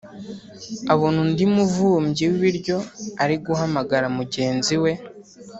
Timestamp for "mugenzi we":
4.17-4.91